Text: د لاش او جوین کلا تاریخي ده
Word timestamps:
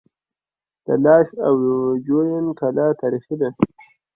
د 0.85 0.87
لاش 1.03 1.27
او 1.47 1.53
جوین 2.05 2.45
کلا 2.59 2.87
تاریخي 3.01 3.35
ده 3.41 3.49